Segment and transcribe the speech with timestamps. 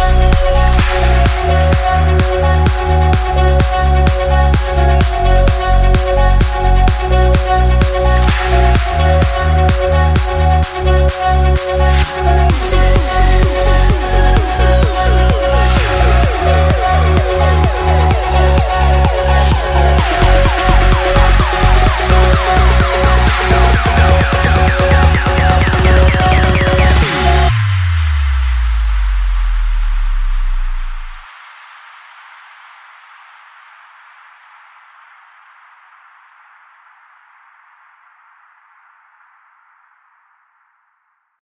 [0.00, 0.29] Bye.